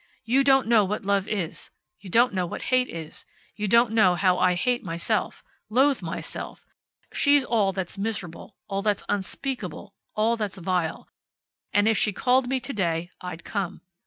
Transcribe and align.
You 0.23 0.43
don't 0.43 0.65
know 0.65 0.83
what 0.83 1.05
love 1.05 1.27
is. 1.27 1.69
You 1.99 2.09
don't 2.09 2.33
know 2.33 2.47
what 2.47 2.63
hate 2.73 2.89
is. 2.89 3.23
You 3.55 3.67
don't 3.67 3.91
know 3.91 4.15
how 4.15 4.39
I 4.39 4.55
hate 4.55 4.83
myself. 4.83 5.43
Loathe 5.69 6.01
myself. 6.01 6.65
She's 7.13 7.45
all 7.45 7.71
that's 7.71 7.99
miserable, 7.99 8.55
all 8.67 8.81
that's 8.81 9.03
unspeakable, 9.07 9.93
all 10.15 10.37
that's 10.37 10.57
vile. 10.57 11.07
And 11.71 11.87
if 11.87 11.99
she 11.99 12.13
called 12.13 12.47
me 12.49 12.59
to 12.61 12.73
day 12.73 13.11
I'd 13.21 13.43
come. 13.43 13.81